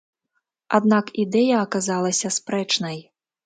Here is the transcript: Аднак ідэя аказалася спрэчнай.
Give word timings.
Аднак 0.77 1.11
ідэя 1.25 1.61
аказалася 1.67 2.35
спрэчнай. 2.41 2.97